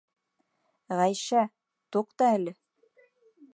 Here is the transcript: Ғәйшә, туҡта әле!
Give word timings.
Ғәйшә, 1.01 1.45
туҡта 1.97 2.33
әле! 2.39 2.57